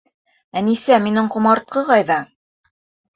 [0.61, 2.17] Әнисә, минең ҡомартҡы ҡайҙа?